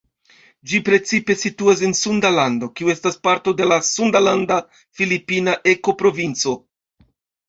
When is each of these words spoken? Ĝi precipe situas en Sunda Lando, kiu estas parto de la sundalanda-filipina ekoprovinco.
Ĝi 0.69 0.77
precipe 0.85 1.33
situas 1.41 1.83
en 1.87 1.91
Sunda 1.99 2.31
Lando, 2.35 2.69
kiu 2.79 2.89
estas 2.93 3.19
parto 3.27 3.53
de 3.59 3.67
la 3.67 3.77
sundalanda-filipina 3.89 5.55
ekoprovinco. 5.75 6.55